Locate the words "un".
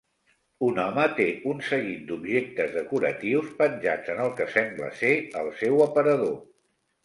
0.67-0.77, 1.51-1.61